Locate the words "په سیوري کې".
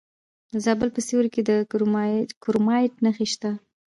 0.93-1.41